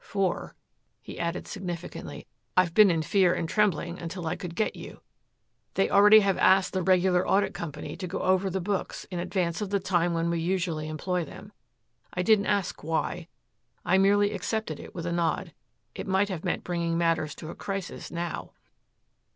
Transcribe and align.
For," 0.03 0.55
he 0.99 1.19
added 1.19 1.47
significantly, 1.47 2.25
"I've 2.57 2.73
been 2.73 2.89
in 2.89 3.03
fear 3.03 3.35
and 3.35 3.47
trembling 3.47 3.99
until 4.01 4.25
I 4.25 4.35
could 4.35 4.55
get 4.55 4.75
you. 4.75 5.01
They 5.75 5.91
already 5.91 6.21
have 6.21 6.39
asked 6.39 6.73
the 6.73 6.81
regular 6.81 7.27
audit 7.27 7.53
company 7.53 7.95
to 7.97 8.07
go 8.07 8.23
over 8.23 8.49
the 8.49 8.59
books 8.59 9.05
in 9.11 9.19
advance 9.19 9.61
of 9.61 9.69
the 9.69 9.79
time 9.79 10.15
when 10.15 10.31
we 10.31 10.39
usually 10.39 10.87
employ 10.87 11.23
them. 11.23 11.51
I 12.15 12.23
didn't 12.23 12.47
ask 12.47 12.83
why. 12.83 13.27
I 13.85 13.99
merely 13.99 14.31
accepted 14.33 14.79
it 14.79 14.95
with 14.95 15.05
a 15.05 15.11
nod. 15.11 15.53
It 15.93 16.07
might 16.07 16.29
have 16.29 16.43
meant 16.43 16.63
bringing 16.63 16.97
matters 16.97 17.35
to 17.35 17.51
a 17.51 17.55
crisis 17.55 18.09
now." 18.09 18.53